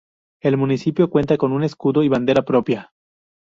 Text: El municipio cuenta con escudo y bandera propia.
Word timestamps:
El 0.41 0.57
municipio 0.57 1.11
cuenta 1.11 1.37
con 1.37 1.63
escudo 1.63 2.01
y 2.01 2.09
bandera 2.09 2.41
propia. 2.43 2.91